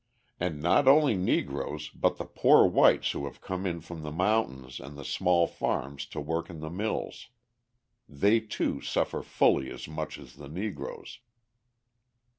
[0.39, 4.79] And not only Negroes, but the "poor whites" who have come in from the mountains
[4.79, 7.29] and the small farms to work in the mills:
[8.09, 11.19] they, too, suffer fully as much as the Negroes.